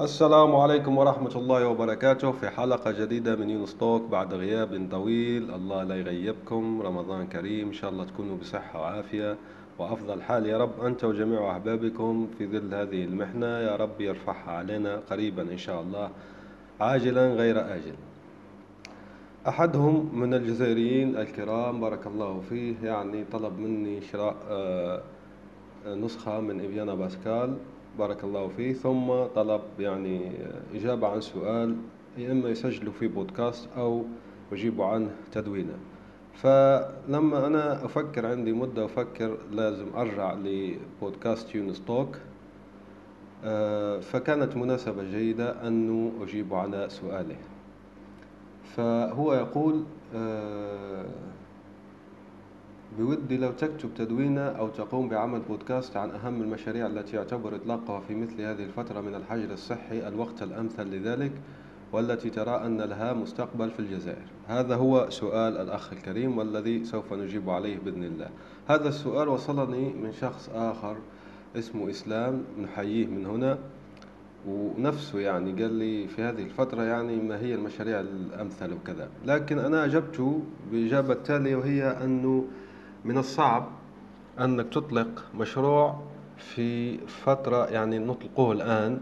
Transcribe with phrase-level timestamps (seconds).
[0.00, 5.54] السلام عليكم ورحمة الله وبركاته في حلقة جديدة من يونس توك بعد غياب طويل.
[5.54, 6.82] الله لا يغيبكم.
[6.82, 7.66] رمضان كريم.
[7.68, 9.36] إن شاء الله تكونوا بصحة وعافية.
[9.78, 13.46] وأفضل حال يا رب أنت وجميع أحبابكم في ظل هذه المحنة.
[13.46, 16.10] يا رب يرفعها علينا قريبا إن شاء الله.
[16.80, 17.94] عاجلا غير آجل.
[19.48, 25.02] أحدهم من الجزائريين الكرام بارك الله فيه يعني طلب مني شراء آه،
[25.86, 27.56] نسخة من إفيانا باسكال.
[27.98, 28.72] بارك الله فيه.
[28.72, 30.32] ثم طلب يعني
[30.74, 31.76] إجابة عن سؤال
[32.18, 34.04] يا إما يسجلوا في بودكاست أو
[34.52, 35.74] يجيبوا عنه تدوينه.
[36.34, 42.18] فلما أنا أفكر عندي مدة أفكر لازم أرجع لبودكاست يونس توك.
[43.44, 47.36] آه، فكانت مناسبة جيدة أنه أجيب على سؤاله.
[48.64, 49.84] فهو يقول
[50.14, 51.04] آه،
[52.98, 58.14] بودي لو تكتب تدوينة أو تقوم بعمل بودكاست عن أهم المشاريع التي يعتبر إطلاقها في
[58.14, 61.32] مثل هذه الفترة من الحجر الصحي الوقت الأمثل لذلك
[61.92, 64.26] والتي ترى أن لها مستقبل في الجزائر.
[64.48, 68.28] هذا هو سؤال الأخ الكريم والذي سوف نجيب عليه بإذن الله.
[68.68, 70.96] هذا السؤال وصلني من شخص آخر
[71.56, 73.58] اسمه إسلام نحييه من هنا.
[74.48, 79.08] ونفسه يعني قال لي في هذه الفترة يعني ما هي المشاريع الأمثل وكذا.
[79.26, 82.44] لكن أنا أجبته بإجابة تالية وهي أنه
[83.04, 83.68] من الصعب
[84.40, 86.00] أنك تطلق مشروع
[86.36, 89.00] في فترة يعني نطلقه الآن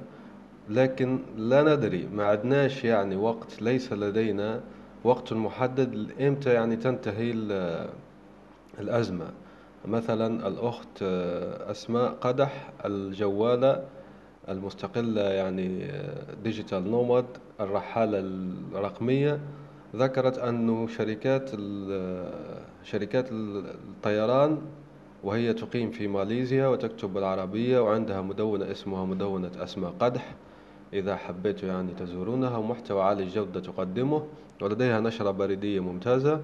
[0.68, 4.60] لكن لا ندري ما عدناش يعني وقت ليس لدينا
[5.04, 7.32] وقت محدد إمتى يعني تنتهي
[8.78, 9.30] الأزمة.
[9.86, 11.02] مثلا الأخت
[11.70, 13.84] أسماء قدح الجوالة
[14.48, 15.92] المستقلة يعني
[16.44, 17.26] ديجيتال نوماد
[17.60, 19.40] الرحالة الرقمية.
[19.96, 21.50] ذكرت أن شركات
[22.82, 24.58] شركات الطيران
[25.24, 30.34] وهي تقيم في ماليزيا وتكتب بالعربية وعندها مدونة اسمها مدونة أسماء قدح.
[30.92, 34.22] إذا حبيتوا يعني تزورونها ومحتوى عالي الجودة تقدمه
[34.62, 36.40] ولديها نشرة بريدية ممتازة.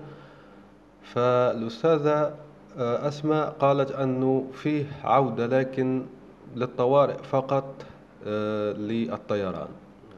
[1.03, 2.35] فالأستاذة
[2.79, 6.07] آه، أسماء قالت أنه فيه عودة لكن
[6.57, 7.85] للطوارئ فقط
[8.27, 9.69] آه، للطيران.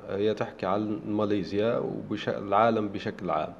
[0.08, 3.52] هي تحكي عن ماليزيا والعالم بشكل عام.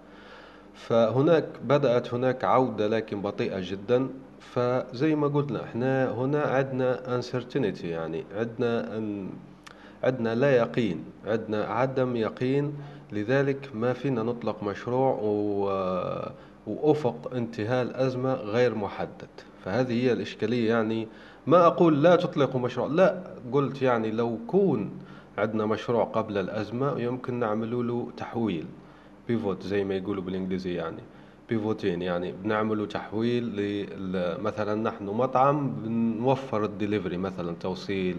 [0.75, 4.09] فهناك بدأت هناك عودة لكن بطيئة جدا.
[4.41, 9.28] فزي ما قلنا إحنا هنا عندنا uncertainty يعني عندنا أن
[10.04, 12.72] عندنا لا يقين عندنا عدم يقين.
[13.12, 15.65] لذلك ما فينا نطلق مشروع و...
[16.66, 19.28] وأفق انتهاء الأزمة غير محدد.
[19.65, 21.09] فهذه هي الإشكالية يعني.
[21.47, 23.22] ما أقول لا تطلقوا مشروع لا.
[23.53, 24.91] قلت يعني لو كون
[25.38, 28.66] عندنا مشروع قبل الأزمة يمكن نعمل له تحويل.
[29.28, 31.03] pivot زي ما يقولوا بالإنجليزي يعني.
[31.48, 33.44] pivoting يعني بنعملوا تحويل
[34.43, 38.16] مثلا نحن مطعم بنوفر الدليفري مثلا توصيل.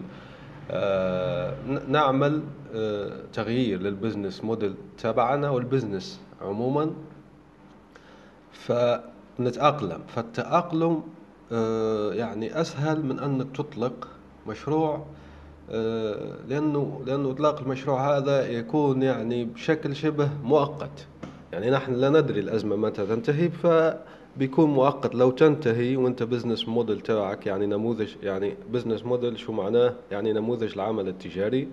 [0.70, 1.54] آه
[1.88, 2.42] نعمل
[2.74, 6.90] آه تغيير لل business model تبعنا وال business عموما.
[8.52, 10.00] فنتأقلم.
[10.08, 11.02] فالتأقلم
[11.52, 14.08] آه يعني أسهل من أنك تطلق
[14.46, 15.06] مشروع
[15.72, 21.06] آه، لأنه لأنه إطلاق المشروع هذا يكون يعني بشكل شبه مؤقت.
[21.52, 25.14] يعني نحن لا ندري الأزمة متى تنتهي فبيكون مؤقت.
[25.14, 30.72] لو تنتهي وأنت business model تبعك يعني نموذج يعني business model شو معناه؟ يعني نموذج
[30.72, 31.68] العمل التجاري.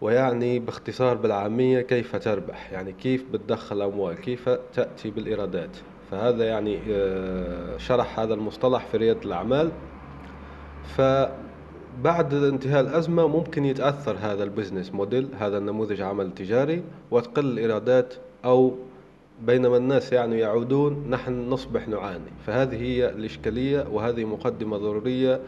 [0.00, 5.76] ويعني باختصار بالعامية كيف تربح؟ يعني كيف بتدخل أموال؟ كيف تأتي بالإيرادات؟
[6.10, 9.70] فهذا يعني آه، شرح هذا المصطلح في ريادة الأعمال.
[10.96, 11.00] ف
[12.04, 18.74] بعد انتهاء الأزمة ممكن يتأثر هذا البزنس موديل هذا النموذج عمل تجاري وتقل الإيرادات أو
[19.42, 22.30] بينما الناس يعني يعودون نحن نصبح نعاني.
[22.46, 25.40] فهذه هي الإشكالية وهذه مقدمة ضرورية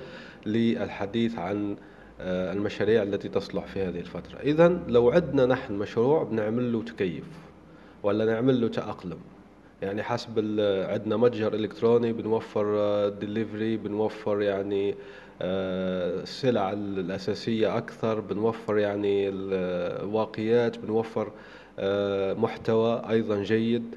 [0.46, 1.76] للحديث عن
[2.20, 4.38] آه، المشاريع التي تصلح في هذه الفترة.
[4.43, 7.25] إذا لو عندنا نحن مشروع بنعمل له تكيف
[8.02, 9.19] ولا نعمل له تأقلم.
[9.82, 10.38] يعني حسب
[10.90, 14.94] عندنا متجر إلكتروني بنوفر ديليفري آه، بنوفر يعني
[15.42, 21.32] السلع الأساسية أكثر بنوفر يعني الواقيات بنوفر
[21.78, 23.96] آه، محتوى أيضا جيد.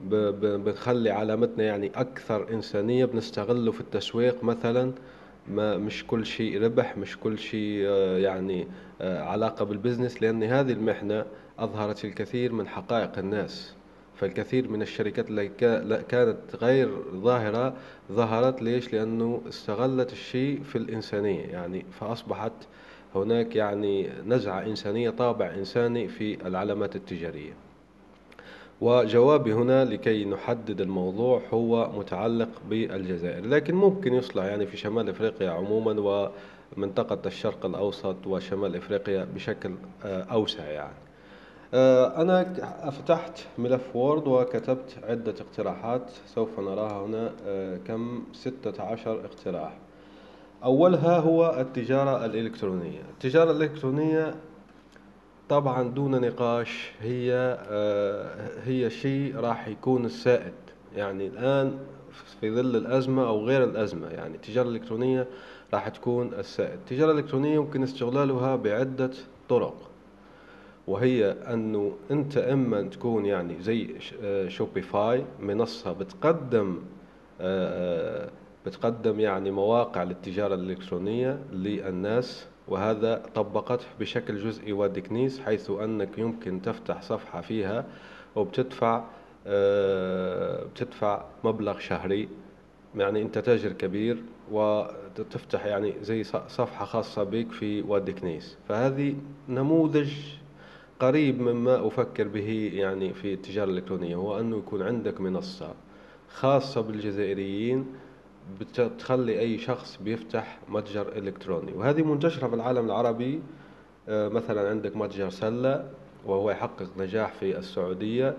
[0.00, 4.92] بنخلي علامتنا يعني أكثر إنسانية بنستغله في التسويق مثلا.
[5.48, 8.68] ما مش كل شيء ربح مش كل شيء آه، يعني
[9.00, 11.24] آه، علاقة بالبزنس لأن هذه المحنة
[11.58, 13.77] أظهرت الكثير من حقائق الناس.
[14.20, 15.48] فالكثير من الشركات اللي
[16.08, 17.74] كانت غير ظاهرة
[18.12, 21.44] ظهرت ليش؟ لأنه استغلت الشيء في الإنسانية.
[21.46, 22.52] يعني فأصبحت
[23.14, 27.52] هناك يعني نزعة إنسانية طابع إنساني في العلامات التجارية.
[28.80, 33.46] وجوابي هنا لكي نحدد الموضوع هو متعلق بالجزائر.
[33.46, 36.30] لكن ممكن يصلح يعني في شمال إفريقيا عموما
[36.76, 39.74] ومنطقة الشرق الأوسط وشمال إفريقيا بشكل
[40.04, 41.07] آه، أوسع يعني.
[41.74, 42.44] أنا
[42.90, 49.76] فتحت ملف وورد وكتبت عدة اقتراحات سوف نراها هنا آه، كم؟ ستة عشر اقتراح.
[50.64, 53.00] أولها هو التجارة الإلكترونية.
[53.10, 54.34] التجارة الإلكترونية
[55.48, 57.32] طبعا دون نقاش هي
[57.70, 60.54] آه، هي شيء راح يكون السائد.
[60.96, 61.78] يعني الآن
[62.40, 65.26] في ظل الأزمة أو غير الأزمة يعني التجارة الإلكترونية
[65.74, 66.78] راح تكون السائد.
[66.78, 69.10] التجارة الإلكترونية يمكن استغلالها بعدة
[69.48, 69.74] طرق.
[70.88, 73.94] وهي أنه أنت إما تكون يعني زي
[74.48, 76.78] شوبيفاي آه، منصة بتقدم
[77.40, 78.30] آه،
[78.66, 87.02] بتقدم يعني مواقع للتجارة الإلكترونية للناس وهذا طبقته بشكل جزئي ودكنيس حيث أنك يمكن تفتح
[87.02, 87.84] صفحة فيها
[88.36, 89.04] وبتدفع
[89.46, 92.28] آه، بتدفع مبلغ شهري.
[92.96, 99.16] يعني أنت تاجر كبير وتفتح يعني زي صفحة خاصة بك في وادي كنيس فهذه
[99.48, 100.12] نموذج
[101.00, 105.74] قريب مما أفكر به يعني في التجارة الإلكترونية هو أنه يكون عندك منصة
[106.28, 107.86] خاصة بالجزائريين
[108.60, 111.72] بتخلي أي شخص بيفتح متجر إلكتروني.
[111.72, 113.42] وهذه منتشرة في العالم العربي.
[114.08, 115.90] آه، مثلا عندك متجر سلة
[116.26, 118.36] وهو يحقق نجاح في السعودية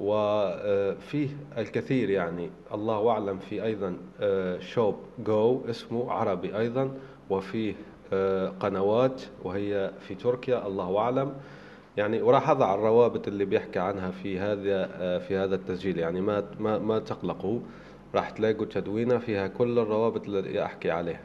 [0.00, 2.50] وفيه الكثير يعني.
[2.74, 3.96] الله أعلم في أيضا
[4.60, 6.90] شوب آه، جو اسمه عربي أيضا
[7.30, 7.74] وفيه
[8.12, 11.32] آه، قنوات وهي في تركيا الله أعلم.
[11.96, 15.98] يعني وراح أضع الروابط اللي بيحكي عنها في هذا في هذا التسجيل.
[15.98, 17.60] يعني ما ما ما تقلقوا
[18.14, 21.20] راح تلاقوا تدوينة فيها كل الروابط اللي أحكي عليها.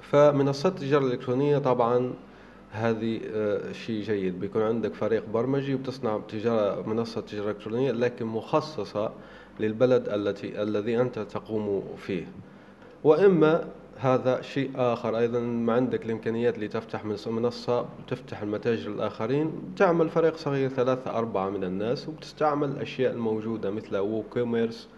[0.00, 2.14] فمنصات التجارة الإلكترونية طبعا
[2.72, 4.40] هذه آه، شيء جيد.
[4.40, 9.12] بيكون عندك فريق برمجي وبتصنع تجارة منصة تجارة إلكترونية لكن مخصصة
[9.60, 12.26] للبلد التي الذي أنت تقوم فيه.
[13.04, 13.64] وإما
[13.98, 15.18] هذا شيء آخر.
[15.18, 21.64] أيضا ما عندك الإمكانيات لتفتح منصة تفتح المتاجر الآخرين تعمل فريق صغير ثلاثة أربعة من
[21.64, 24.88] الناس وبتستعمل الأشياء الموجودة مثل وو كوميرس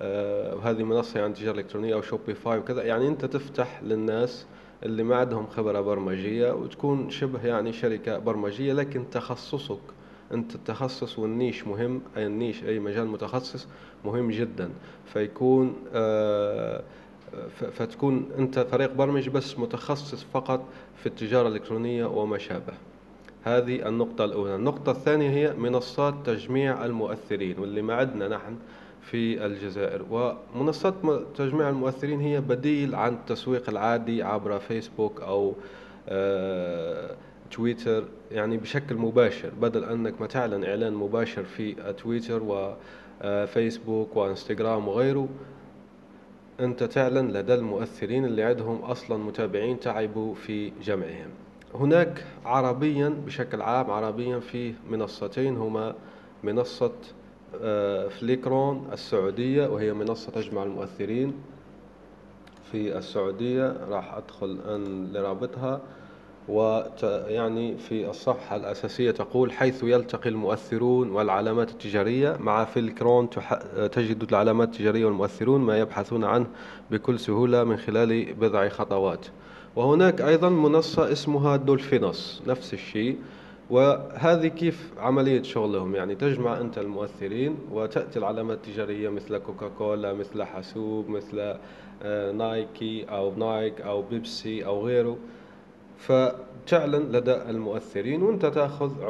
[0.00, 2.82] وهذه آه، منصة يعني تجارة إلكترونية أو شوبيفاي وكذا.
[2.82, 4.46] يعني أنت تفتح للناس
[4.82, 9.80] اللي ما عندهم خبرة برمجية وتكون شبه يعني شركة برمجية لكن تخصصك
[10.32, 13.68] أنت التخصص والنيش مهم أي النيش أي مجال متخصص
[14.04, 14.70] مهم جدا.
[15.06, 16.82] فيكون آه
[17.72, 20.64] فتكون أنت فريق برمج بس متخصص فقط
[20.96, 22.72] في التجارة الإلكترونية وما شابه.
[23.44, 24.54] هذه النقطة الأولى.
[24.54, 28.56] النقطة الثانية هي منصات تجميع المؤثرين واللي ما عندنا نحن
[29.02, 30.04] في الجزائر.
[30.54, 30.94] ومنصات
[31.36, 35.54] تجميع المؤثرين هي بديل عن التسويق العادي عبر فيسبوك أو
[36.08, 37.16] آه،
[37.50, 39.50] تويتر يعني بشكل مباشر.
[39.60, 45.28] بدل أنك ما تعلن إعلان مباشر في تويتر وفيسبوك آه، وإنستغرام وغيره
[46.62, 51.28] أنت تعلن لدى المؤثرين اللي عندهم أصلا متابعين تعبوا في جمعهم.
[51.74, 55.94] هناك عربيا بشكل عام عربيا في منصتين هما
[56.42, 56.92] منصة
[57.62, 61.34] آه، فليكرون السعودية وهي منصة تجمع المؤثرين
[62.72, 63.76] في السعودية.
[63.88, 65.80] راح أدخل الآن لرابطها.
[66.48, 73.30] ويعني في الصفحة الأساسية تقول حيث يلتقي المؤثرون والعلامات التجارية مع فيلكرون
[73.92, 76.46] تجد العلامات التجارية والمؤثرون ما يبحثون عنه
[76.90, 79.26] بكل سهولة من خلال بضع خطوات
[79.76, 83.18] وهناك أيضا منصة اسمها دولفينوس نفس الشيء.
[83.70, 91.08] وهذه كيف عملية شغلهم؟ يعني تجمع أنت المؤثرين وتأتي العلامات التجارية مثل كوكاكولا مثل حاسوب
[91.08, 91.54] مثل
[92.02, 95.16] آه، نايكي أو نايك أو بيبسي أو غيره.
[96.02, 99.02] فتعلن لدى المؤثرين وأنت تأخذ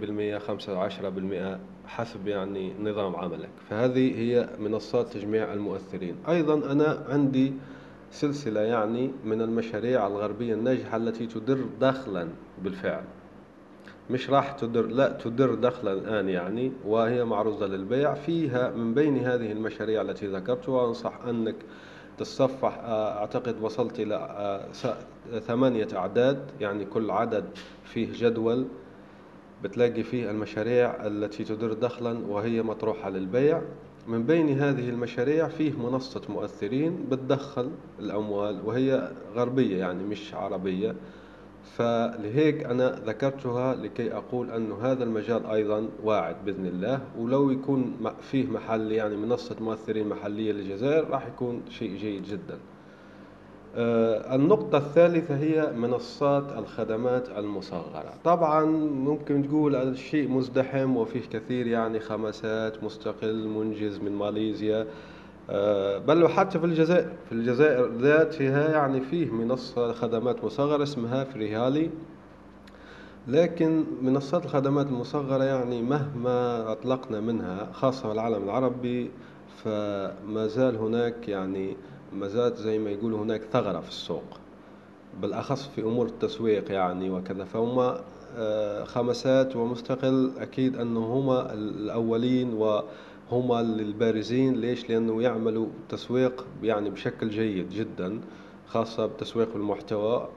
[0.00, 3.48] بالمئة خمسة عشرة بالمئة حسب يعني نظام عملك.
[3.70, 6.16] فهذه هي منصات تجميع المؤثرين.
[6.28, 7.52] أيضا أنا عندي
[8.10, 12.28] سلسلة يعني من المشاريع الغربية الناجحة التي تدر دخلا
[12.62, 13.04] بالفعل.
[14.10, 18.14] مش راح تدر لا تدر دخلا الآن يعني وهي معروضة للبيع.
[18.14, 21.56] فيها من بين هذه المشاريع التي ذكرتها أنصح أنك
[22.18, 24.68] تتصفح آه، أعتقد وصلت إلى آه،
[25.38, 27.44] ثمانية أعداد يعني كل عدد
[27.84, 28.66] فيه جدول
[29.62, 33.62] بتلاقي فيه المشاريع التي تدر دخلا وهي مطروحة للبيع.
[34.06, 40.94] من بين هذه المشاريع فيه منصة مؤثرين بتدخل الأموال وهي غربية يعني مش عربية.
[41.64, 48.46] فلهيك أنا ذكرتها لكي أقول أن هذا المجال أيضا واعد بإذن الله ولو يكون فيه
[48.46, 52.58] محل يعني منصة مؤثرين محلية للجزائر راح يكون شيء جيد جدا.
[53.76, 58.14] آه، النقطة الثالثة هي منصات الخدمات المصغرة.
[58.24, 58.64] طبعا
[58.94, 64.86] ممكن تقول الشيء مزدحم وفيه كثير يعني خمسات مستقل منجز من ماليزيا.
[65.98, 71.90] بل وحتى في الجزائر في الجزائر ذاتها يعني فيه منصة خدمات مصغرة اسمها فريهالي.
[73.28, 79.10] لكن منصات الخدمات المصغرة يعني مهما أطلقنا منها خاصة في العالم العربي
[79.64, 81.76] فما زال هناك يعني
[82.12, 84.24] ما زالت زي ما يقولوا هناك ثغرة في السوق.
[85.20, 87.44] بالأخص في أمور التسويق يعني وكذا.
[87.44, 87.94] فهم
[88.36, 92.54] آه، خمسات ومستقل أكيد أنه هما الأولين
[93.30, 94.54] وهما البارزين.
[94.54, 98.20] ليش؟ لأنه يعملوا تسويق يعني بشكل جيد جدا
[98.66, 100.28] خاصة بتسويق المحتوى.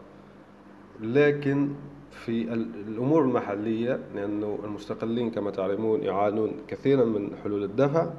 [1.01, 1.69] لكن
[2.11, 2.53] في
[2.87, 8.09] الأمور المحلية لأنه المستقلين كما تعلمون يعانون كثيرا من حلول الدفع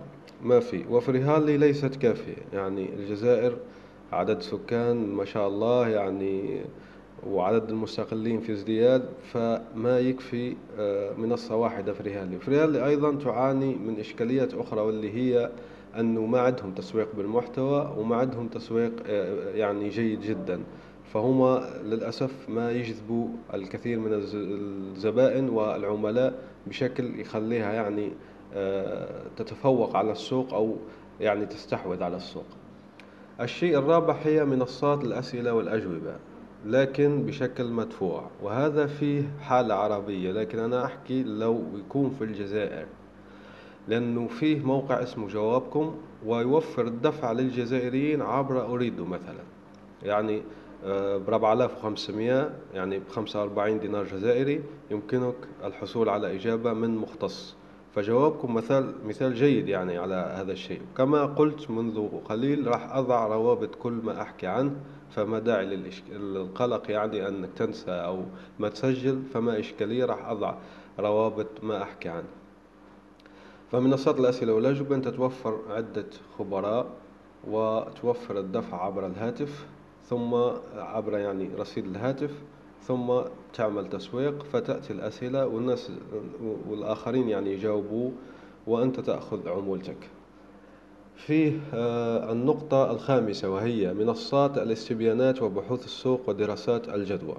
[0.43, 0.85] ما في.
[0.91, 2.43] وفريهالي ليست كافية.
[2.53, 3.57] يعني الجزائر
[4.13, 6.61] عدد سكان ما شاء الله يعني
[7.27, 14.55] وعدد المستقلين في ازدياد فما يكفي آه، منصة واحدة فريهالي فريهالي أيضا تعاني من إشكاليات
[14.55, 15.51] أخرى واللي هي
[15.99, 20.61] أنه ما عندهم تسويق بالمحتوى وما عندهم تسويق آه، يعني جيد جدا.
[21.13, 26.35] فهم للأسف ما يجذبوا الكثير من الزبائن والعملاء
[26.67, 28.13] بشكل يخليها يعني
[29.37, 30.77] تتفوق على السوق أو
[31.21, 32.45] يعني تستحوذ على السوق.
[33.41, 36.17] الشيء الرابع هي منصات الأسئلة والأجوبة.
[36.65, 38.31] لكن بشكل مدفوع.
[38.43, 42.87] وهذا فيه حالة عربية لكن أنا أحكي لو يكون في الجزائر
[43.89, 45.95] لأنه فيه موقع اسمه جوابكم
[46.27, 49.43] ويوفر الدفع للجزائريين عبر أريدو مثلا.
[50.03, 50.43] يعني
[50.85, 55.35] آه، ب 4500 يعني ب 45 دينار جزائري يمكنك
[55.65, 57.55] الحصول على إجابة من مختص.
[57.95, 60.81] فجوابكم مثال مثال جيد يعني على هذا الشيء.
[60.97, 64.77] كما قلت منذ قليل راح أضع روابط كل ما أحكي عنه.
[65.11, 65.67] فما داعي
[66.11, 68.23] للقلق يعني أنك تنسى أو
[68.59, 70.55] ما تسجل فما إشكالية راح أضع
[70.99, 72.29] روابط ما أحكي عنه.
[73.73, 76.07] فمنصات الأسئلة والأجوبة أنت توفر عدة
[76.39, 76.87] خبراء
[77.49, 79.67] وتوفر الدفع عبر الهاتف
[80.09, 80.35] ثم
[80.77, 82.31] عبر يعني رصيد الهاتف
[82.83, 83.21] ثم
[83.55, 85.93] تعمل تسويق فتأتي الأسئلة والناس
[86.69, 88.11] والآخرين يعني يجاوبوا
[88.67, 90.11] وأنت تأخذ عمولتك.
[91.17, 97.37] فيه آه، النقطة الخامسة وهي منصات الاستبيانات وبحوث السوق ودراسات الجدوى.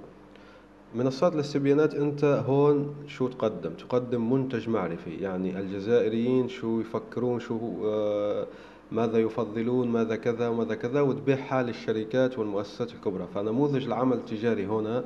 [0.94, 8.46] منصات الاستبيانات أنت هون شو تقدم؟ تقدم منتج معرفي يعني الجزائريين شو يفكرون شو آه،
[8.92, 13.26] ماذا يفضلون ماذا كذا وماذا كذا وتبيعها لـ الشركات والمؤسسات الكبرى.
[13.34, 15.04] فنموذج العمل التجاري هنا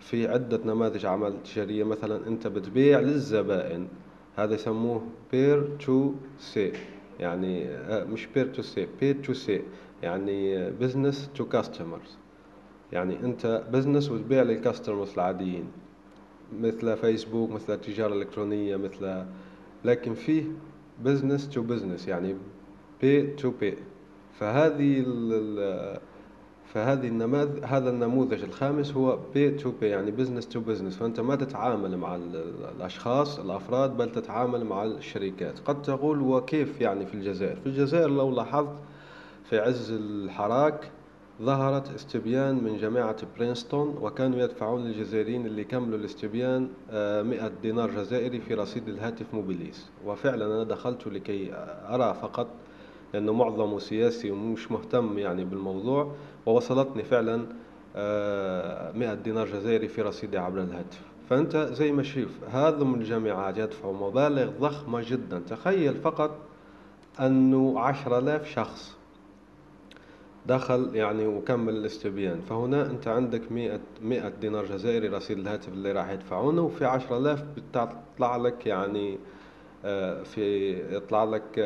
[0.00, 1.84] في عدة نماذج عمل تجارية.
[1.84, 3.88] مثلا أنت بتبيع للزبائن
[4.36, 6.72] هذا يسموه peer to C
[7.20, 9.62] يعني آه، مش peer to C B to C
[10.02, 12.18] يعني business to customers
[12.92, 15.64] يعني أنت business وتبيع لل customers العاديين.
[16.60, 19.24] مثل فيسبوك مثل التجارة الإلكترونية مثل
[19.84, 20.44] لكن فيه
[21.04, 22.36] business to business يعني
[23.00, 23.74] B to B
[24.38, 25.04] فهذه
[26.74, 31.36] فهذه النماذج هذا النموذج الخامس هو B to B يعني business to business فأنت ما
[31.36, 32.16] تتعامل مع
[32.76, 35.58] الأشخاص الأفراد بل تتعامل مع الشركات.
[35.58, 38.76] قد تقول وكيف يعني في الجزائر؟ في الجزائر لو لاحظت
[39.44, 40.90] في عز الحراك
[41.42, 48.40] ظهرت استبيان من جامعة برينستون وكانوا يدفعون للجزائريين اللي كملوا الاستبيان آه، مئة دينار جزائري
[48.40, 49.86] في رصيد الهاتف موبيليس.
[50.06, 51.50] وفعلا أنا دخلت لكي
[51.88, 52.46] أرى فقط
[53.14, 56.12] لأنه معظمه سياسي ومش مهتم يعني بالموضوع
[56.46, 57.46] ووصلتني فعلا
[57.96, 61.00] آه، مئة دينار جزائري في رصيدي عبر الهاتف.
[61.30, 65.38] فأنت زي ما شوف هذا من الجامعات يدفعوا مبالغ ضخمة جدا.
[65.38, 66.38] تخيل فقط
[67.20, 68.96] أنه عشرة آلاف شخص
[70.46, 72.40] دخل يعني وكمل الاستبيان.
[72.40, 77.44] فهنا أنت عندك مئة, مئة دينار جزائري رصيد الهاتف اللي راح يدفعونه وفي عشرة آلاف
[77.56, 79.18] بتطلع لك يعني
[79.84, 81.58] آه، في يطلع لك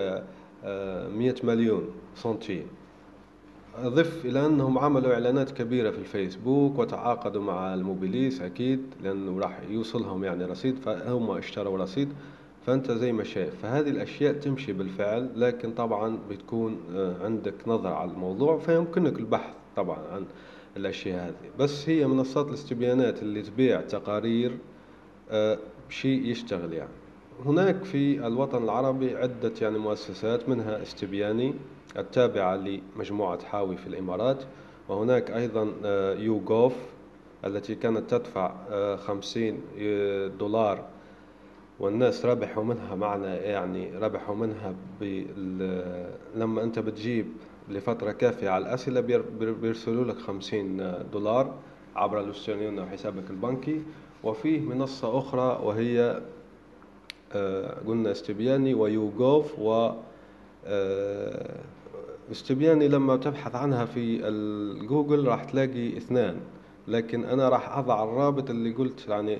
[0.64, 2.66] آه، مئة مليون سنتيم
[3.78, 10.24] أضف إلى أنهم عملوا إعلانات كبيرة في الفيسبوك وتعاقدوا مع الموبيليس أكيد لأنه راح يوصلهم
[10.24, 12.08] يعني رصيد فهم اشتروا رصيد
[12.66, 13.54] فأنت زي ما شايف.
[13.62, 19.98] فهذه الأشياء تمشي بالفعل لكن طبعا بتكون آه، عندك نظر على الموضوع فيمكنك البحث طبعا
[20.12, 20.24] عن
[20.76, 21.50] الأشياء هذه.
[21.58, 24.58] بس هي منصات الاستبيانات اللي تبيع تقارير
[25.30, 27.01] آه، شيء يشتغل يعني.
[27.46, 31.54] هناك في الوطن العربي عدة يعني مؤسسات منها استبياني
[31.96, 34.44] التابعة لمجموعة حاوي في الإمارات
[34.88, 35.72] وهناك أيضا
[36.18, 36.74] يوغوف
[37.44, 38.54] التي كانت تدفع
[38.96, 39.60] خمسين
[40.38, 40.84] دولار
[41.80, 44.74] والناس ربحوا منها معنى يعني ربحوا منها
[46.34, 47.26] لما أنت بتجيب
[47.68, 49.00] لفترة كافية على الأسئلة
[49.40, 51.54] بيرسلوا لك خمسين دولار
[51.96, 53.82] عبر ال Western أو حسابك البنكي
[54.24, 56.22] وفيه منصة أخرى وهي آه،
[57.86, 59.90] قلنا استبياني ويوغوف و
[60.66, 61.60] آه،
[62.32, 66.36] استبياني لما تبحث عنها في الجوجل راح تلاقي اثنان.
[66.88, 69.38] لكن أنا راح أضع الرابط اللي قلت يعني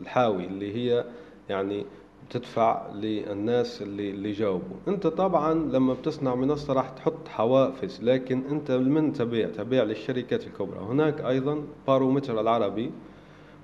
[0.00, 1.04] الحاوي اللي هي
[1.48, 1.86] يعني
[2.30, 4.76] تدفع للناس اللي اللي جاوبوا.
[4.88, 10.78] أنت طبعا لما بتصنع منصة راح تحط حوافز لكن أنت من تبيع؟ تبيع للشركات الكبرى.
[10.80, 12.90] هناك أيضا بارومتر العربي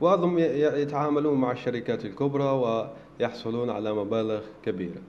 [0.02, 2.90] بعضهم يتعاملون مع الشركات الكبرى
[3.21, 5.00] ويحصلون على مبالغ كبيرة.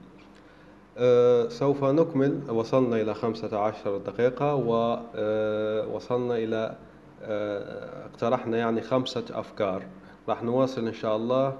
[0.98, 2.40] أه سوف نكمل.
[2.50, 6.76] وصلنا إلى خمسة عشر دقيقة ووصلنا أه إلى
[7.22, 9.82] أه اقترحنا يعني خمسة أفكار.
[10.28, 11.58] راح نواصل إن شاء الله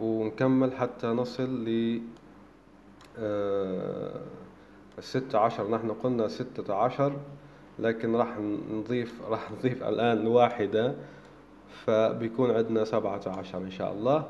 [0.00, 2.00] ونكمل حتى نصل ل
[4.98, 5.70] الستة عشر.
[5.70, 7.12] نحن قلنا ستة عشر
[7.78, 8.38] لكن راح
[8.70, 10.94] نضيف راح نضيف الآن واحدة
[11.84, 14.24] فبيكون عندنا سبعة عشر إن شاء الله.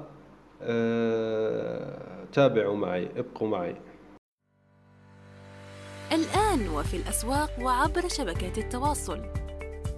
[2.33, 3.77] تابعوا معي ابقوا معي.
[6.13, 9.23] الآن وفي الأسواق وعبر شبكات التواصل.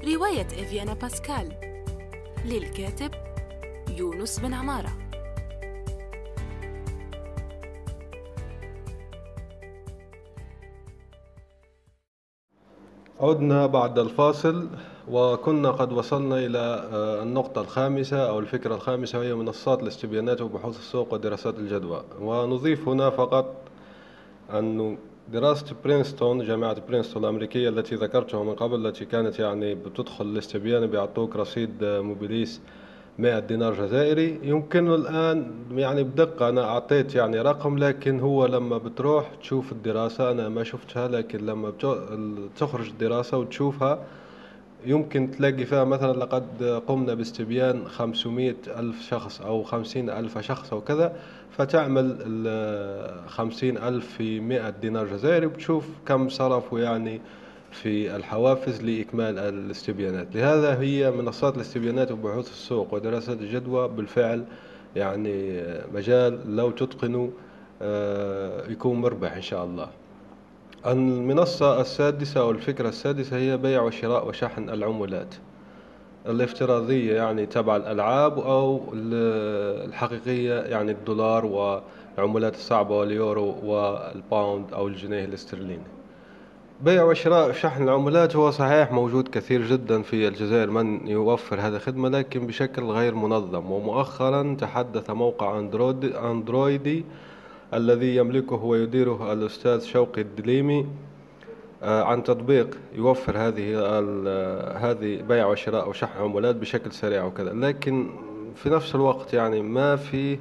[0.04, 1.48] رواية إفيانا باسكال.
[2.44, 3.10] للكاتب
[3.88, 5.07] يونس بن عمارة.
[13.20, 14.68] عدنا بعد الفاصل
[15.10, 16.58] وكنا قد وصلنا إلى
[16.92, 22.04] آه، النقطة الخامسة أو الفكرة الخامسة وهي منصات الاستبيانات وبحوث السوق ودراسات الجدوى.
[22.20, 23.54] ونضيف هنا فقط
[24.50, 24.98] أن
[25.32, 31.36] دراسة برينستون جامعة برينستون الأمريكية التي ذكرتها من قبل التي كانت يعني بتدخل الاستبيان بيعطوك
[31.36, 32.60] رصيد آه، موبيليس
[33.18, 34.38] 100 دينار جزائري.
[34.42, 40.48] يمكن الآن يعني بدقة أنا أعطيت يعني رقم لكن هو لما بتروح تشوف الدراسة أنا
[40.48, 41.72] ما شفتها لكن لما
[42.56, 43.98] تخرج الدراسة وتشوفها
[44.86, 50.80] يمكن تلاقي فيها مثلا لقد قمنا باستبيان خمسمائة ألف شخص أو خمسين ألف شخص أو
[50.80, 51.16] كذا
[51.50, 52.16] فتعمل
[53.26, 57.20] خمسين ألف في مئة دينار جزائري وتشوف كم صرفوا يعني
[57.70, 60.26] في الحوافز لإكمال الاستبيانات.
[60.34, 64.44] لهذا هي منصات الاستبيانات وبحوث السوق ودراسات الجدوى بالفعل
[64.96, 65.62] يعني
[65.94, 67.28] مجال لو تتقنوا
[67.82, 69.88] آه، يكون مربح إن شاء الله.
[70.86, 75.34] المنصة السادسة أو الفكرة السادسة هي بيع وشراء وشحن العملات
[76.26, 85.97] الافتراضية يعني تبع الألعاب أو الحقيقية يعني الدولار والعملات الصعبة واليورو والباوند أو الجنيه الاسترليني.
[86.84, 92.08] بيع وشراء شحن العملات هو صحيح موجود كثير جدا في الجزائر من يوفر هذه الخدمة
[92.08, 93.70] لكن بشكل غير منظم.
[93.70, 97.04] ومؤخرا تحدث موقع أندرويد أندرويدي
[97.74, 100.86] الذي يملكه ويديره الأستاذ شوقي الدليمي
[101.82, 103.78] آه، عن تطبيق يوفر هذه
[104.90, 107.52] هذه بيع وشراء وشحن عملات بشكل سريع وكذا.
[107.52, 108.10] لكن
[108.56, 110.38] في نفس الوقت يعني ما في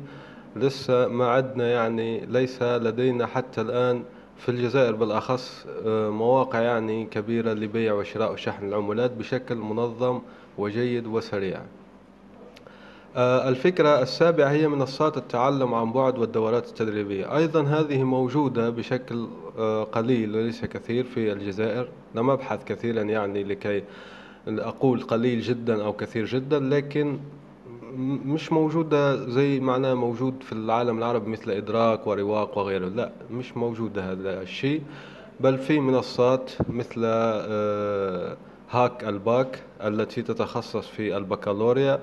[0.56, 4.04] لسه ما عدنا يعني ليس لدينا حتى الآن
[4.40, 10.22] في الجزائر بالأخص آه، مواقع يعني كبيرة لبيع وشراء وشحن العملات بشكل منظم
[10.58, 11.62] وجيد وسريع.
[13.16, 17.38] آه، الفكرة السابعة هي منصات التعلم عن بعد والدورات التدريبية.
[17.38, 21.90] أيضا هذه موجودة بشكل آه، قليل وليس كثير في الجزائر.
[22.16, 23.84] لم أبحث كثيرا يعني لكي
[24.48, 27.20] أقول قليل جدا أو كثير جدا لكن
[27.98, 32.88] مش موجودة زي معناه موجود في العالم العربي مثل إدراك ورواق وغيره.
[32.88, 34.82] لا مش موجودة هذا الشيء.
[35.40, 38.38] بل في منصات مثل آه،
[38.72, 42.00] هاك الباك التي تتخصص في البكالوريا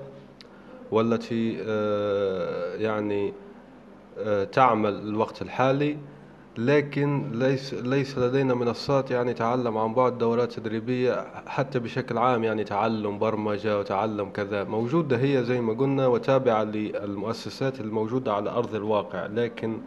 [0.91, 3.33] والتي آه، يعني
[4.19, 5.97] آه، تعمل الوقت الحالي.
[6.59, 12.65] لكن ليس ليس لدينا منصات يعني تعلم عن بعد دورات تدريبية حتى بشكل عام يعني
[12.65, 14.65] تعلم برمجة وتعلم كذا.
[14.65, 19.79] موجودة هي زي ما قلنا وتابعة للمؤسسات الموجودة على أرض الواقع لكن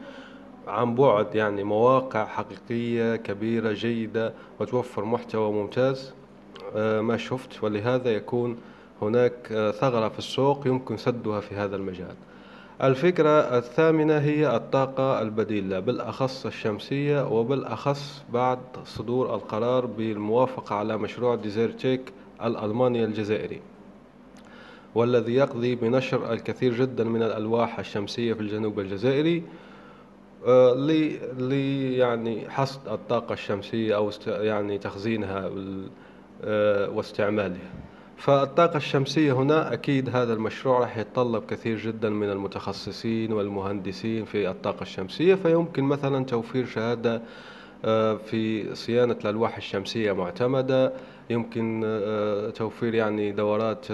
[0.68, 6.14] عن بعد يعني مواقع حقيقية كبيرة جيدة وتوفر محتوى ممتاز.
[6.76, 8.58] آه، ما شفت ولهذا يكون
[9.02, 12.16] هناك آه، ثغرة في السوق يمكن سدها في هذا المجال.
[12.84, 22.02] الفكرة الثامنة هي الطاقة البديلة بالأخص الشمسية وبالأخص بعد صدور القرار بالموافقة على مشروع ديزيرتيك
[22.44, 23.62] الألماني الجزائري
[24.96, 29.44] والذي يقضي بنشر الكثير جدا من الألواح الشمسية في الجنوب الجزائري
[30.48, 31.54] آه، ل
[31.98, 35.50] يعني حصد الطاقة الشمسية أو يعني تخزينها
[36.44, 37.87] آه، واستعمالها.
[38.18, 44.82] فالطاقة الشمسية هنا أكيد هذا المشروع راح يتطلب كثير جدا من المتخصصين والمهندسين في الطاقة
[44.82, 47.22] الشمسية فيمكن مثلا توفير شهادة
[47.86, 50.94] آه، في صيانة الألواح الشمسية معتمدة
[51.30, 51.82] يمكن
[52.56, 53.86] توفير يعني دورات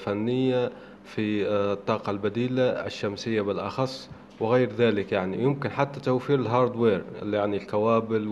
[0.00, 0.70] فنية
[1.04, 5.42] في الطاقة البديلة الشمسية بالأخص وغير ذلك يعني.
[5.42, 8.28] يمكن حتى توفير ال hardware يعني الكوابل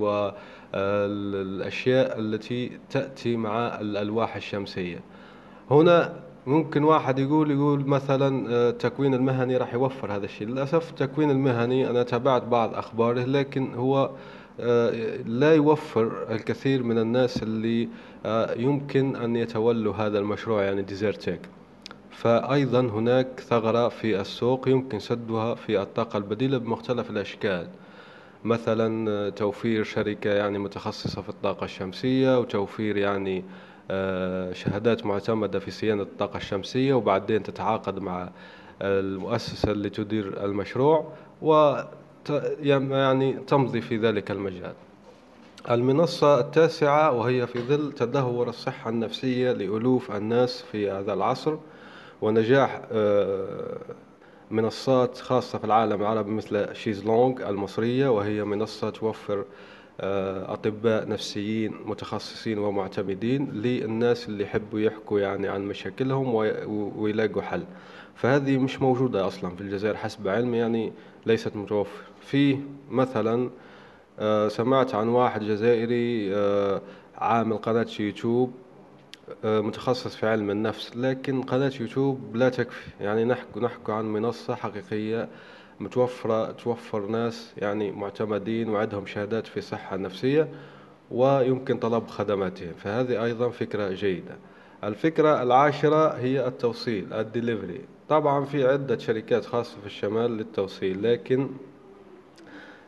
[0.74, 5.00] والأشياء التي تأتي مع الألواح الشمسية.
[5.70, 10.48] هنا ممكن واحد يقول يقول مثلا التكوين آه، المهني راح يوفر هذا الشيء.
[10.48, 14.10] للأسف التكوين المهني أنا تابعت بعض أخباره لكن هو
[14.60, 17.88] آه، لا يوفر الكثير من الناس اللي
[18.26, 21.40] آه، يمكن أن يتولوا هذا المشروع يعني ديزرتيك
[22.10, 27.66] فأيضا هناك ثغرة في السوق يمكن سدها في الطاقة البديلة بمختلف الأشكال.
[28.44, 33.67] مثلا توفير شركة يعني متخصصة في الطاقة الشمسية وتوفير يعني آه،
[34.52, 38.30] شهادات معتمدة في صيانة الطاقة الشمسية وبعدين تتعاقد مع
[38.82, 41.76] المؤسسة اللي تدير المشروع و
[42.60, 44.74] يعني تمضي في ذلك المجال.
[45.70, 51.56] المنصة التاسعة وهي في ظل تدهور الصحة النفسية لألوف الناس في هذا العصر
[52.22, 53.78] ونجاح آه،
[54.50, 59.44] منصات خاصة في العالم العربي مثل شيزلونج المصرية وهي منصة توفر
[60.00, 66.34] آه، أطباء نفسيين متخصصين ومعتمدين للناس اللي يحبوا يحكوا يعني عن مشاكلهم
[66.96, 67.64] ويلاقوا حل.
[68.14, 70.92] فهذه مش موجودة أصلا في الجزائر حسب علمي يعني
[71.26, 72.58] ليست متوفر في
[72.90, 73.50] مثلا
[74.18, 76.34] آه، سمعت عن واحد جزائري
[77.18, 78.52] عامل قناة يوتيوب
[79.44, 82.90] آه، متخصص في علم النفس لكن قناة يوتيوب لا تكفي.
[83.00, 85.28] يعني نحكي نحكي عن منصة حقيقية
[85.80, 90.48] متوفرة توفر ناس يعني معتمدين وعندهم شهادات في الصحة النفسية
[91.10, 92.72] ويمكن طلب خدماتهم.
[92.72, 94.36] فهذه أيضا فكرة جيدة.
[94.84, 97.80] الفكرة العاشرة هي التوصيل الدليفري.
[98.08, 101.48] طبعا في عدة شركات خاصة في الشمال للتوصيل لكن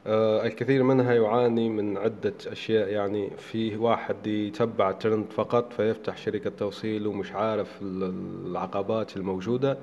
[0.07, 2.89] آه، الكثير منها يعاني من عدة أشياء.
[2.89, 9.79] يعني في واحد يتبع الترند فقط فيفتح شركة توصيل ومش عارف العقبات الموجودة.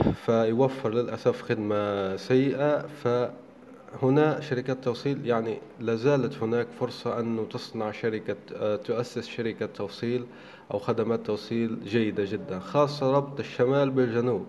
[0.00, 8.76] فيوفر للأسف خدمة سيئة فهنا شركة توصيل يعني لازالت هناك فرصة أنه تصنع شركة آه،
[8.76, 10.24] تؤسس شركة توصيل
[10.74, 14.46] أو خدمات توصيل جيدة جدا خاصة ربط الشمال بالجنوب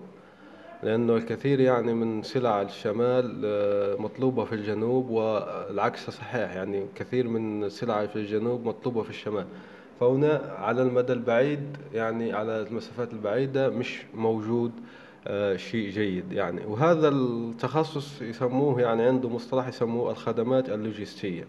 [0.84, 7.64] لأنه الكثير يعني من سلع الشمال آه، مطلوبة في الجنوب والعكس صحيح يعني كثير من
[7.64, 9.46] السلع في الجنوب مطلوبة في الشمال.
[10.00, 14.72] فهنا على المدى البعيد يعني على المسافات البعيدة مش موجود
[15.56, 16.66] شيء جيد يعني.
[16.66, 21.46] وهذا التخصص يسموه يعني عنده مصطلح يسموه الخدمات اللوجستية.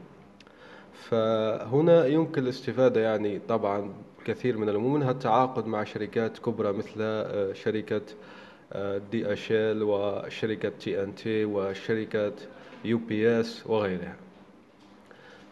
[0.92, 3.90] فهنا يمكن الاستفادة يعني طبعا
[4.24, 8.02] كثير من الأمور منها التعاقد مع شركات كبرى مثل آه، شركة
[9.12, 12.32] DHL وشركة TNT وشركة
[12.84, 14.16] UPS وغيرها.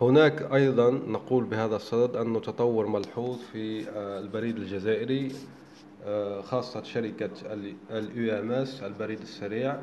[0.01, 5.27] هناك أيضا نقول بهذا الصدد أنه تطور ملحوظ في آه، البريد الجزائري.
[5.27, 5.62] آه،
[6.43, 7.31] خاصة شركة
[7.91, 9.77] ال EMS البريد السريع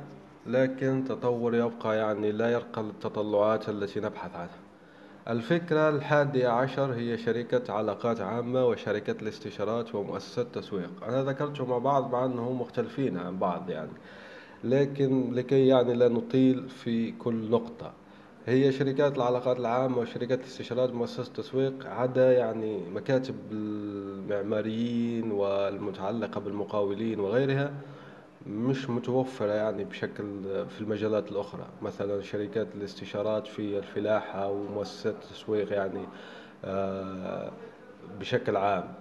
[0.47, 4.59] لكن تطور يبقى يعني لا يرقى للتطلعات التي نبحث عنها.
[5.27, 12.11] الفكرة الحادية عشر هي شركة علاقات عامة وشركة الاستشارات ومؤسسات تسويق أنا ذكرتهم مع بعض
[12.11, 13.91] مع أنهم مختلفين عن بعض يعني
[14.63, 17.93] لكن لكي يعني لا نطيل في كل نقطة.
[18.45, 27.73] هي شركات العلاقات العامة وشركات الاستشارات ومؤسسات التسويق عدا يعني مكاتب المعماريين والمتعلقة بالمقاولين وغيرها
[28.47, 31.65] مش متوفرة يعني بشكل في المجالات الأخرى.
[31.81, 36.05] مثلا شركات الاستشارات في الفلاحة ومؤسسات التسويق يعني
[36.65, 37.51] آه،
[38.19, 38.93] بشكل عام.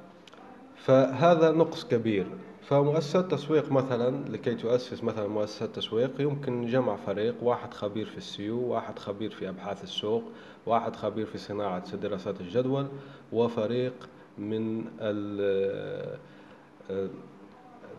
[0.77, 2.27] فهذا نقص كبير.
[2.69, 8.61] فمؤسسات تسويق مثلا لكي تؤسس مثلا مؤسسة تسويق يمكن جمع فريق واحد خبير في السيو
[8.61, 10.23] واحد خبير في أبحاث السوق
[10.67, 12.87] واحد خبير في صناعة دراسات الجدول
[13.33, 14.85] وفريق من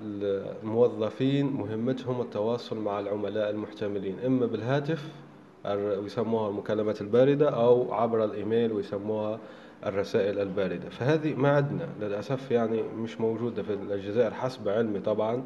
[0.02, 4.20] الموظفين مهمتهم التواصل مع العملاء المحتملين.
[4.26, 5.10] إما بالهاتف
[5.66, 9.40] ويسموها المكالمات الباردة أو عبر الإيميل ويسموها
[9.86, 10.90] الرسائل الباردة.
[10.90, 15.44] فهذه ما عندنا للأسف يعني مش موجودة في الجزائر حسب علمي طبعا.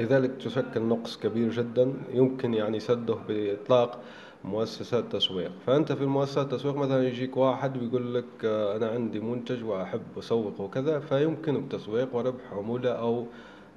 [0.00, 4.00] لذلك تشكل نقص كبير جدا يمكن يعني سده بإطلاق
[4.44, 5.52] مؤسسات تسويق.
[5.66, 10.60] فأنت في مؤسسات تسويق مثلا يجيك واحد ويقول لك آه، أنا عندي منتج وأحب أسوق
[10.60, 13.26] وكذا فيمكنك تسويق وربح عمولة أو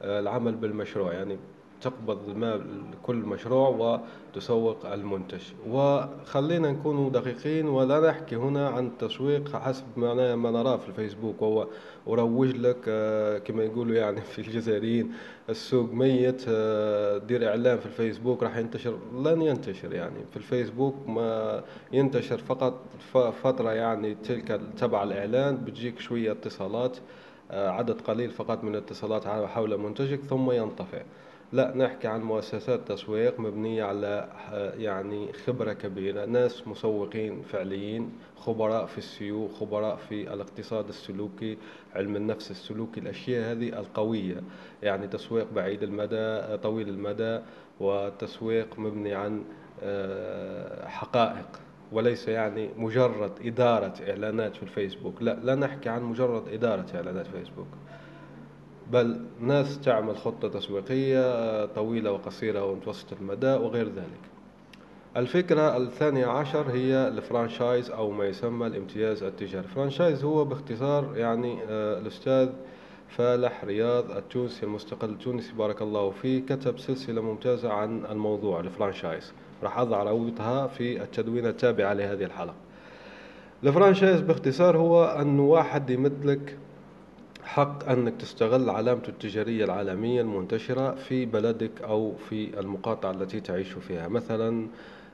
[0.02, 1.14] آه، العمل بالمشروع.
[1.14, 1.38] يعني
[1.82, 2.62] تقبض المال
[3.04, 4.00] كل مشروع
[4.34, 5.42] وتسوق المنتج.
[5.68, 11.42] وخلينا نكون دقيقين ولا نحكي هنا عن التسويق حسب ما ما نراه في الفيسبوك.
[11.42, 11.68] وهو
[12.08, 15.12] أروج لك آه، كما يقولوا يعني في الجزائريين
[15.50, 18.98] السوق ميت آه، دير إعلان في الفيسبوك راح ينتشر.
[19.24, 20.26] لن ينتشر يعني.
[20.32, 21.64] في الفيسبوك ما
[21.94, 22.74] ينتشر فقط
[23.44, 26.98] فترة يعني تلك تبع الإعلان بتجيك شوية اتصالات
[27.52, 31.02] آه، عدد قليل فقط من الاتصالات حول منتجك ثم ينطفئ.
[31.54, 36.26] لا نحكي عن مؤسسات تسويق مبنية على آه، يعني خبرة كبيرة.
[36.26, 41.58] ناس مسوقين فعليين خبراء في السيو خبراء في الاقتصاد السلوكي
[41.96, 44.42] علم النفس السلوكي الأشياء هذه القوية.
[44.84, 47.40] يعني تسويق بعيد المدى آه، طويل المدى
[47.80, 49.44] وتسويق مبني عن
[50.86, 51.48] حقائق
[51.92, 55.22] وليس يعني مجرد إدارة إعلانات في الفيسبوك.
[55.22, 57.68] لا لا نحكي عن مجرد إدارة إعلانات فيسبوك
[58.92, 64.20] بل ناس تعمل خطة تسويقية طويلة وقصيرة ومتوسطة المدى وغير ذلك.
[65.18, 69.66] الفكرة الثانية عشر هي ال franchise أو ما يسمى الامتياز التجاري.
[69.66, 72.50] ال franchise هو باختصار يعني آه، الأستاذ
[73.10, 79.34] فالح رياض التونسي المستقل التونسي بارك الله فيه كتب سلسلة ممتازة عن الموضوع ال franchise.
[79.64, 82.56] راح أضع روابطها في التدوين التابع لهذه الحلقة.
[83.64, 86.58] ال franchise باختصار هو أن واحد يمدلك
[87.44, 94.08] حق أنك تستغل علامته التجارية العالمية المنتشرة في بلدك أو في المقاطعة التي تعيش فيها.
[94.08, 94.68] مثلا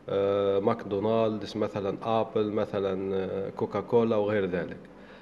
[0.10, 4.78] آه، ماكدونالدز مثلا أبل مثلا آه، كوكاكولا وغير ذلك.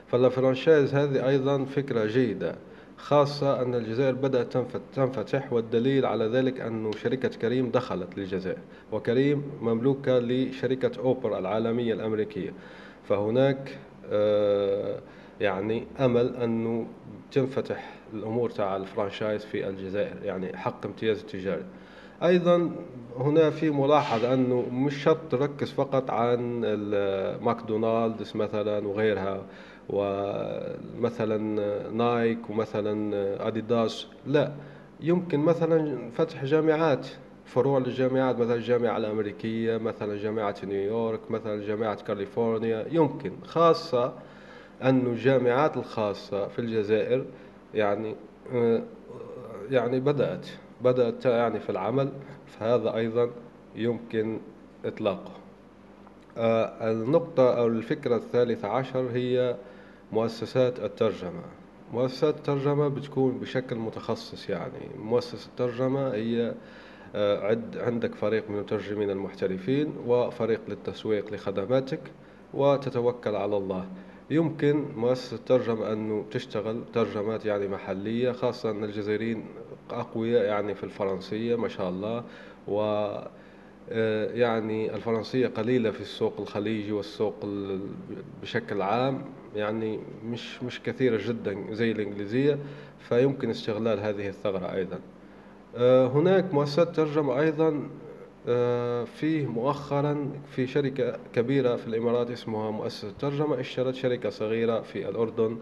[0.07, 2.55] فال franchise هذه أيضا فكرة جيدة
[2.97, 4.57] خاصة أن الجزائر بدأت
[4.95, 8.59] تنفتح والدليل على ذلك أن شركة كريم دخلت للجزائر
[8.91, 12.53] وكريم مملوكة لشركة أوبر العالمية الأمريكية.
[13.09, 13.77] فهناك
[14.11, 14.99] آه،
[15.43, 16.85] يعني أمل أنه
[17.31, 21.63] تنفتح الأمور تاع ال franchise في الجزائر يعني حق امتياز التجاري.
[22.23, 22.71] أيضا
[23.17, 26.61] هنا في ملاحظة أنه مش شرط تركز فقط عن
[27.41, 29.41] ماكدونالدز مثلا وغيرها
[29.89, 31.37] ومثلا
[31.91, 34.51] نايك ومثلا أديداس لا.
[35.01, 37.07] يمكن مثلا فتح جامعات
[37.45, 44.13] فروع للجامعات مثلا الجامعة الأمريكية مثلا جامعة نيويورك مثلا جامعة كاليفورنيا يمكن خاصة
[44.83, 47.25] أن الجامعات الخاصة في الجزائر
[47.73, 48.15] يعني
[49.69, 50.47] يعني بدأت
[50.81, 52.09] بدأت يعني في العمل
[52.47, 53.29] فهذا أيضا
[53.75, 54.39] يمكن
[54.85, 55.31] إطلاقه.
[56.37, 59.55] آه، النقطة أو الفكرة الثالثة عشر هي
[60.11, 61.43] مؤسسات الترجمة.
[61.93, 64.89] مؤسسات الترجمة بتكون بشكل متخصص يعني.
[64.99, 66.53] مؤسسة الترجمة هي
[67.15, 71.99] آه، عد عندك فريق من المترجمين المحترفين وفريق للتسويق لخدماتك
[72.53, 73.85] وتتوكل على الله.
[74.29, 79.45] يمكن مؤسسة الترجمة أنه تشتغل ترجمات يعني محلية خاصة أن الجزائريين
[79.91, 82.23] أقوياء يعني في الفرنسية ما شاء الله.
[82.67, 82.81] و
[83.89, 87.35] آه، يعني الفرنسية قليلة في السوق الخليجي والسوق
[88.41, 89.21] بشكل عام.
[89.55, 92.59] يعني مش مش كثيرة جدا زي الإنجليزية
[92.99, 94.99] فيمكن استغلال هذه الثغرة أيضا.
[95.75, 97.89] آه، هناك مؤسسات ترجمة أيضا
[99.05, 105.57] فيه مؤخرا في شركة كبيرة في الإمارات اسمها مؤسسة ترجمة اشترت شركة صغيرة في الأردن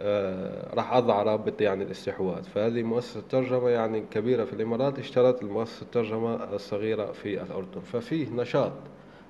[0.00, 2.42] آه، راح أضع رابط يعني الاستحواذ.
[2.42, 7.80] فهذه مؤسسة ترجمة يعني كبيرة في الإمارات اشترت المؤسسة الترجمة الصغيرة في الأردن.
[7.92, 8.72] ففيه نشاط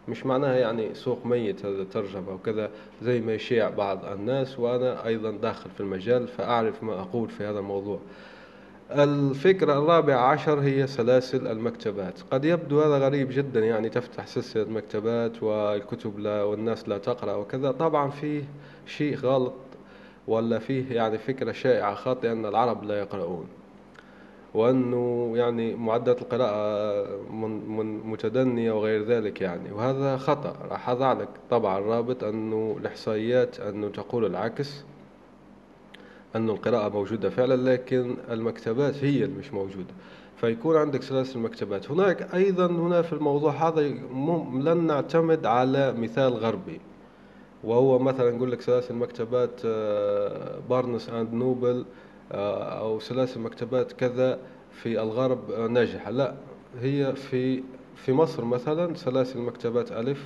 [0.08, 2.70] مش معناها يعني سوق ميت هذا ترجمة وكذا
[3.02, 7.58] زي ما يشيع بعض الناس وأنا أيضا داخل في المجال فأعرف ما أقول في هذا
[7.58, 7.98] الموضوع.
[8.90, 12.14] الفكرة الرابعة عشر هي سلاسل المكتبات.
[12.30, 17.70] قد يبدو هذا غريب جدا يعني تفتح سلسلة مكتبات والكتب لا والناس لا تقرأ وكذا.
[17.70, 18.42] طبعا فيه
[18.86, 19.54] شيء غلط
[20.28, 23.46] ولا فيه يعني فكرة شائعة خاطئة أن العرب لا يقرؤون.
[24.54, 29.72] وأنه يعني معدلات القراءة من, من متدنية وغير ذلك يعني.
[29.72, 34.84] وهذا خطأ راح أضع لك طبعا الرابط أنه الإحصائيات أنه تقول العكس.
[36.36, 39.94] أن القراءة موجودة فعلا لكن المكتبات هي اللي مش موجودة.
[40.36, 43.80] فيكون عندك سلاسل مكتبات هناك أيضا هنا في الموضوع هذا
[44.52, 46.80] لن نعتمد على مثال غربي.
[47.64, 49.66] وهو مثلا نقول لك سلاسل مكتبات
[50.70, 51.84] بارنس أند نوبل
[52.32, 54.38] أو سلاسل مكتبات كذا
[54.72, 56.10] في الغرب آه، ناجحة.
[56.10, 56.34] لا
[56.80, 57.62] هي في
[57.96, 60.24] في مصر مثلا سلاسل مكتبات ألف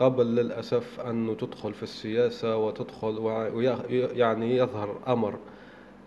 [0.00, 5.38] قبل للأسف أنه تدخل في السياسة وتدخل ويعني يظهر أمر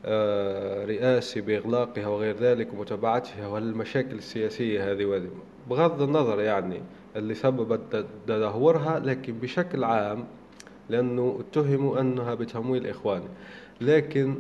[0.05, 5.29] آه، رئاسي بإغلاقها وغير ذلك ومتابعتها والمشاكل السياسية هذه وهذه.
[5.69, 6.81] بغض النظر يعني
[7.15, 10.25] اللي سببت تدهورها لكن بشكل عام
[10.89, 13.27] لأنه اتهموا أنها بتمويل إخواني.
[13.81, 14.35] لكن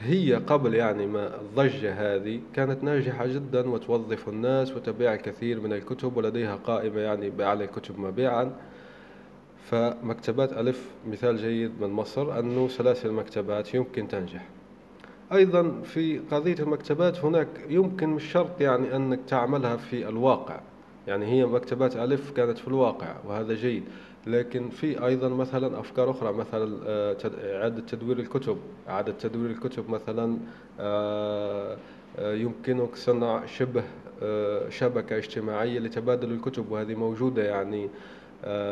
[0.00, 6.16] هي قبل يعني ما الضجة هذه كانت ناجحة جدا وتوظف الناس وتبيع الكثير من الكتب
[6.16, 8.52] ولديها قائمة يعني بأعلى الكتب مبيعا.
[9.70, 14.48] فمكتبات ألف مثال جيد من مصر أنه سلاسل المكتبات يمكن تنجح.
[15.32, 20.60] أيضا في قضية المكتبات هناك يمكن مش شرط يعني أنك تعملها في الواقع.
[21.06, 23.84] يعني هي مكتبات ألف كانت في الواقع وهذا جيد.
[24.26, 28.56] لكن في أيضا مثلا أفكار أخرى مثلا آه، إعادة تدوير الكتب.
[28.88, 30.38] إعادة تدوير الكتب مثلا
[30.80, 31.76] آه،
[32.18, 33.84] آه، يمكنك صنع شبه
[34.68, 37.88] شبكة اجتماعية لتبادل الكتب وهذه موجودة يعني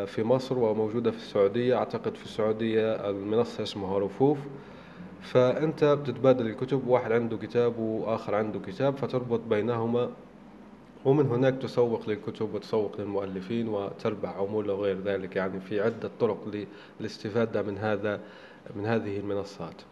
[0.07, 1.77] في مصر وموجودة في السعودية.
[1.77, 4.39] أعتقد في السعودية المنصة اسمها رفوف.
[5.23, 10.11] فأنت بتتبادل الكتب واحد عنده كتاب وآخر عنده كتاب فتربط بينهما
[11.05, 15.37] ومن هناك تسوق للكتب وتسوق للمؤلفين وتربح عمولة وغير ذلك.
[15.37, 16.67] يعني في عدة طرق
[17.01, 18.21] للاستفادة من هذا
[18.77, 19.83] من هذه المنصات.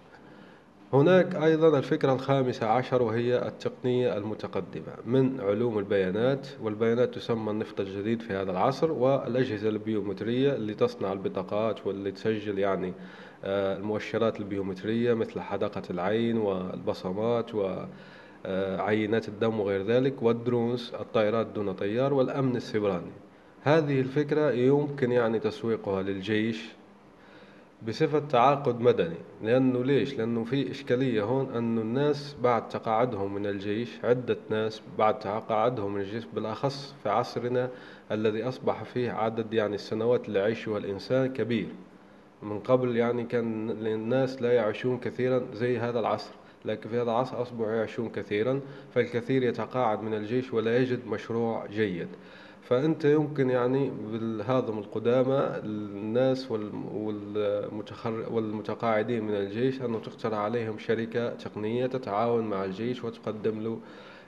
[0.94, 8.22] هناك أيضا الفكرة الخامسة عشر وهي التقنية المتقدمة من علوم البيانات والبيانات تسمى النفط الجديد
[8.22, 12.92] في هذا العصر والأجهزة البيومترية اللي تصنع البطاقات واللي تسجل يعني
[13.44, 17.85] آه، المؤشرات البيومترية مثل حدقة العين والبصمات و
[18.46, 23.12] آه، عينات الدم وغير ذلك والدرونز الطائرات دون طيار والأمن السيبراني.
[23.62, 26.68] هذه الفكرة يمكن يعني تسويقها للجيش
[27.88, 29.16] بصفة تعاقد مدني.
[29.42, 35.18] لأنه ليش؟ لأنه في إشكالية هون أنه الناس بعد تقاعدهم من الجيش عدة ناس بعد
[35.18, 37.70] تقاعدهم من الجيش بالأخص في عصرنا
[38.12, 41.68] الذي أصبح فيه عدد يعني السنوات اللي يعيشها الإنسان كبير.
[42.42, 46.34] من قبل يعني كان الناس لا يعيشون كثيرا زي هذا العصر.
[46.64, 48.60] لكن في هذا العصر أصبحوا يعيشون كثيرا
[48.94, 52.08] فالكثير يتقاعد من الجيش ولا يجد مشروع جيد.
[52.68, 56.50] فأنت يمكن يعني بالهضم القدامى الناس
[58.31, 63.79] والمتقاعدين من الجيش أنه تقترح عليهم شركة تقنية تتعاون مع الجيش وتقدم له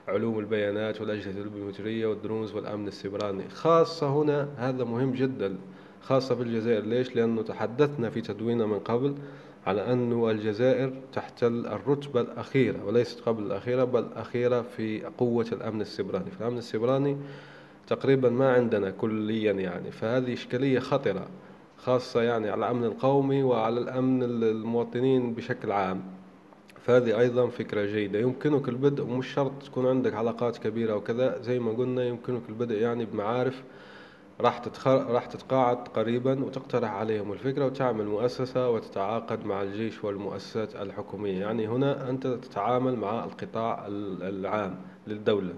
[0.07, 3.49] علوم البيانات والأجهزة البيومترية والدرونز والأمن السيبراني.
[3.49, 5.57] خاصة هنا هذا مهم جدا
[6.01, 6.83] خاصة في الجزائر.
[6.83, 9.15] ليش؟ لأنه تحدثنا في تدويننا من قبل
[9.67, 16.31] على أن الجزائر تحتل الرتبة الأخيرة وليست قبل الأخيرة بل الأخيرة في قوة الأمن السيبراني.
[16.31, 17.17] فالأمن السيبراني
[17.87, 19.91] تقريبا ما عندنا كليا يعني.
[19.91, 21.27] فهذه إشكالية خطرة
[21.77, 26.03] خاصة يعني على الأمن القومي وعلى الأمن المواطنين بشكل عام.
[26.81, 28.19] فهذه أيضا فكرة جيدة.
[28.19, 33.05] يمكنك البدء ومش شرط تكون عندك علاقات كبيرة وكذا زي ما قلنا يمكنك البدء يعني
[33.05, 33.63] بمعارف
[34.41, 41.39] راح راح تتقاعد قريبا وتقترح عليهم الفكرة وتعمل مؤسسة وتتعاقد مع الجيش والمؤسسات الحكومية.
[41.39, 44.75] يعني هنا أنت تتعامل مع القطاع العام
[45.07, 45.53] للدولة.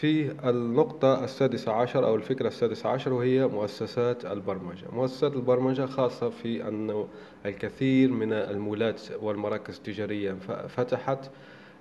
[0.00, 4.86] في النقطة السادسة عشر أو الفكرة السادسة عشر وهي مؤسسات البرمجة.
[4.92, 7.06] مؤسسات البرمجة خاصة في أن
[7.46, 10.32] الكثير من المولات والمراكز التجارية
[10.68, 11.30] فتحت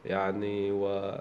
[0.05, 1.13] يعني و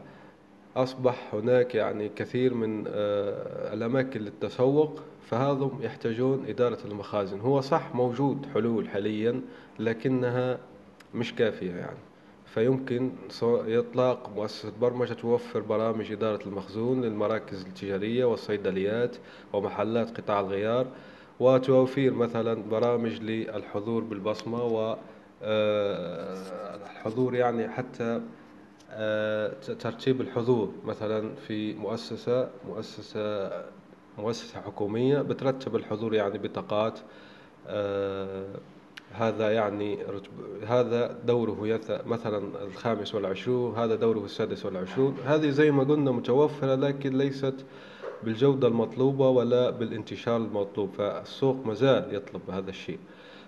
[0.76, 7.40] أصبح هناك يعني كثير من آه، الأماكن للتسوق فهذم يحتاجون إدارة المخازن.
[7.40, 9.40] هو صح موجود حلول حاليا
[9.78, 10.58] لكنها
[11.14, 12.07] مش كافية يعني.
[12.54, 13.10] فيمكن
[13.42, 19.16] إطلاق مؤسسة برمجة توفر برامج إدارة المخزون للمراكز التجارية والصيدليات
[19.52, 20.86] ومحلات قطاع الغيار
[21.40, 24.62] وتوفير مثلا برامج للحضور بالبصمة
[25.42, 28.20] والحضور آه، يعني حتى
[28.90, 30.72] آه، ترتيب الحضور.
[30.84, 33.50] مثلا في مؤسسة مؤسسة
[34.18, 36.98] مؤسسة حكومية بترتب الحضور يعني بطاقات
[37.66, 38.54] آه،
[39.12, 39.98] هذا يعني
[40.66, 45.16] هذا دوره مثلا الخامس والعشرون هذا دوره السادس والعشرون.
[45.24, 47.54] هذه زي ما قلنا متوفرة لكن ليست
[48.24, 52.98] بالجودة المطلوبة ولا بالانتشار المطلوب فالسوق مازال يطلب هذا الشيء.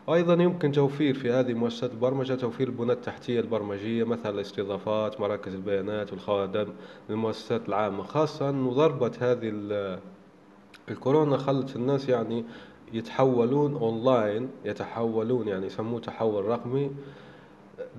[0.09, 6.13] أيضا يمكن توفير في هذه مؤسسات البرمجة توفير البنى التحتية البرمجية مثل الاستضافات مراكز البيانات
[6.13, 6.67] والخوادم
[7.11, 8.03] للمؤسسات العامة.
[8.03, 9.53] خاصة أنه ضربة هذه
[10.89, 12.45] الكورونا خلت الناس يعني
[12.93, 16.91] يتحولون اونلاين يتحولون يعني يسموه تحول رقمي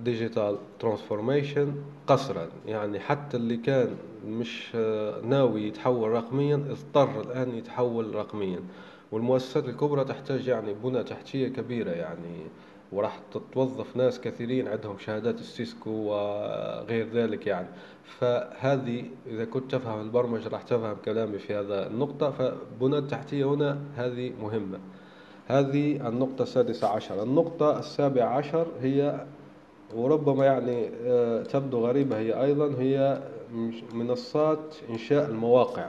[0.04, 1.74] digital transformation
[2.06, 4.76] قسرا يعني حتى اللي كان مش
[5.24, 8.60] ناوي يتحول رقميا اضطر الآن يتحول رقميا.
[9.12, 12.46] والمؤسسات الكبرى تحتاج يعني بنى تحتية كبيرة يعني.
[12.92, 17.66] وراح تتوظف ناس كثيرين عندهم شهادات ال Cisco وغير ذلك يعني.
[18.04, 22.30] فهذه إذا كنت تفهم البرمجة راح تفهم كلامي في هذا النقطة.
[22.30, 24.78] فبنى التحتية هنا هذه مهمة.
[25.46, 27.22] هذه النقطة السادسة عشر.
[27.22, 29.26] النقطة السابعة عشر هي
[29.94, 33.22] وربما يعني آه، تبدو غريبة هي أيضا هي
[33.92, 35.88] منصات إنشاء المواقع.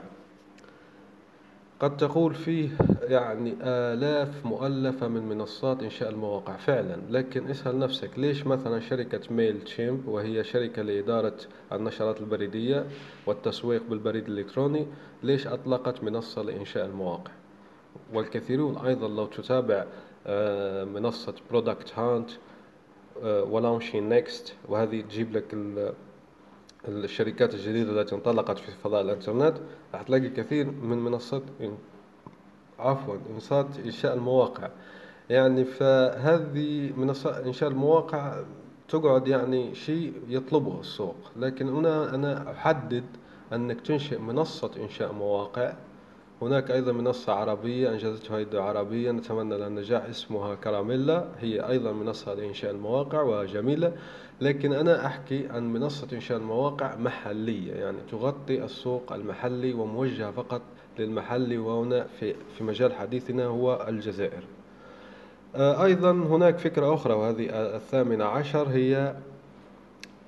[1.80, 2.68] قد تقول فيه
[3.08, 6.96] يعني آلاف مؤلفة من منصات إنشاء المواقع فعلا.
[7.10, 11.36] لكن اسأل نفسك ليش مثلا شركة ميل تشيمب وهي شركة لإدارة
[11.72, 12.86] النشرات البريدية
[13.26, 14.86] والتسويق بالبريد الإلكتروني
[15.22, 17.32] ليش أطلقت منصة لإنشاء المواقع؟
[18.12, 19.84] والكثيرون أيضا لو تتابع
[20.26, 22.30] آه، منصة Product Hunt
[23.22, 25.54] و Launching Next وهذه تجيب لك
[26.88, 29.56] الشركات الجديدة التي انطلقت في فضاء الإنترنت
[29.94, 31.42] راح تلاقي كثير من منصات
[32.78, 34.68] عفوا منصات إنشاء المواقع.
[35.30, 38.42] يعني فهذه منصات إنشاء المواقع
[38.88, 41.16] تقعد يعني شيء يطلبه السوق.
[41.36, 43.04] لكن هنا أنا أحدد
[43.52, 45.72] أنك تنشئ منصة إنشاء مواقع.
[46.42, 51.28] هناك أيضا منصة عربية أنجزتها يد عربية نتمنى لها النجاح اسمها كراميلا.
[51.38, 53.92] هي أيضا منصة لإنشاء المواقع وجميلة.
[54.40, 60.62] لكن أنا أحكي عن منصة إنشاء المواقع محلية يعني تغطي السوق المحلي وموجهة فقط
[60.98, 64.42] للمحلي وهنا في, في مجال حديثنا هو الجزائر.
[65.56, 69.14] آه، أيضا هناك فكرة أخرى وهذه الثامنة عشر هي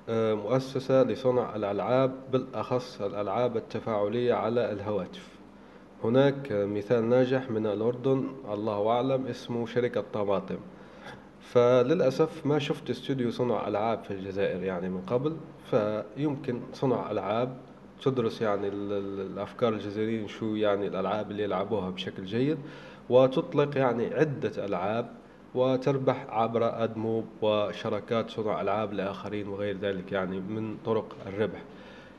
[0.09, 5.27] آه، مؤسسة لصنع الألعاب بالأخص الألعاب التفاعلية على الهواتف.
[6.03, 10.57] هناك مثال ناجح من الأردن الله أعلم اسمه شركة طماطم.
[11.41, 15.37] فللأسف ما شفت استوديو صنع ألعاب في الجزائر يعني من قبل
[15.71, 17.57] فيمكن صنع ألعاب
[18.01, 22.57] تدرس يعني الأفكار الجزائريين شو يعني الألعاب اللي يلعبوها بشكل جيد
[23.09, 25.09] وتطلق يعني عدة ألعاب
[25.55, 31.63] وتربح عبر أدموب وشركات صنع ألعاب لآخرين وغير ذلك يعني من طرق الربح.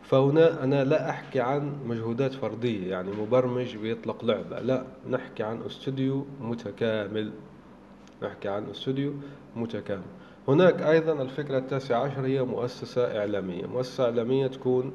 [0.03, 6.27] فهنا أنا لا أحكي عن مجهودات فردية يعني مبرمج بيطلق لعبة لا نحكي عن استوديو
[6.41, 7.31] متكامل.
[8.23, 9.13] نحكي عن استوديو
[9.57, 10.03] متكامل.
[10.49, 13.67] هناك أيضا الفكرة التاسعة عشر هي مؤسسة إعلامية.
[13.67, 14.93] مؤسسة إعلامية تكون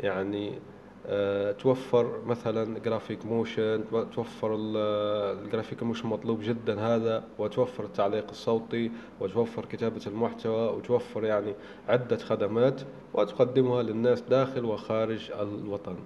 [0.00, 0.58] يعني
[1.06, 3.84] آه، توفر مثلا graphic motion
[4.14, 8.90] توفر ال graphic motion مطلوب جدا هذا وتوفر التعليق الصوتي
[9.20, 11.54] وتوفر كتابة المحتوى وتوفر يعني
[11.88, 12.80] عدة خدمات
[13.14, 15.96] وتقدمها للناس داخل وخارج الوطن.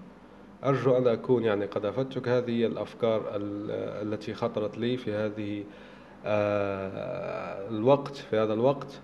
[0.65, 2.29] أرجو أن أكون يعني قد أفدتك.
[2.29, 3.23] هذه هي الأفكار
[4.03, 5.65] التي خطرت لي في هذه
[6.27, 9.01] آه، الوقت في هذا الوقت.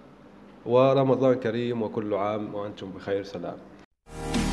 [0.66, 3.56] ورمضان كريم وكل عام وأنتم بخير سلام.